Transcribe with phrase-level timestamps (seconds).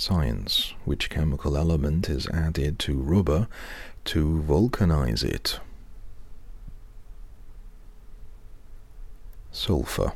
[0.00, 0.72] Science.
[0.86, 3.48] Which chemical element is added to rubber
[4.06, 5.60] to vulcanize it?
[9.52, 10.14] Sulfur.